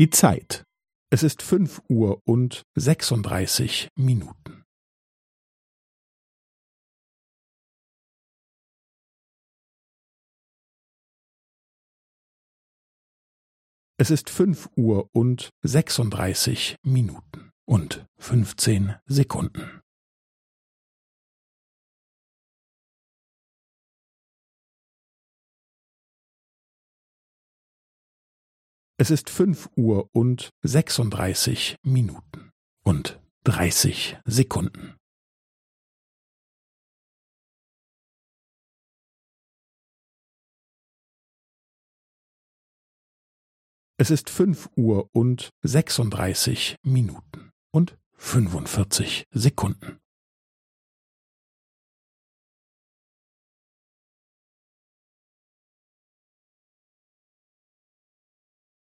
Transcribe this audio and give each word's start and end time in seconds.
Die 0.00 0.08
Zeit. 0.08 0.64
Es 1.12 1.22
ist 1.22 1.42
fünf 1.42 1.82
Uhr 1.90 2.22
und 2.24 2.62
sechsunddreißig 2.74 3.90
Minuten. 3.96 4.64
Es 13.98 14.10
ist 14.10 14.30
fünf 14.30 14.70
Uhr 14.74 15.10
und 15.12 15.50
sechsunddreißig 15.60 16.76
Minuten 16.82 17.50
und 17.66 18.06
fünfzehn 18.18 18.96
Sekunden. 19.04 19.79
Es 29.00 29.08
ist 29.08 29.30
fünf 29.30 29.70
Uhr 29.76 30.10
und 30.12 30.50
sechsunddreißig 30.60 31.76
Minuten 31.82 32.50
und 32.84 33.18
dreißig 33.44 34.18
Sekunden. 34.26 34.98
Es 43.96 44.10
ist 44.10 44.28
fünf 44.28 44.68
Uhr 44.76 45.08
und 45.12 45.48
sechsunddreißig 45.62 46.76
Minuten 46.82 47.52
und 47.70 47.96
fünfundvierzig 48.18 49.24
Sekunden. 49.30 49.99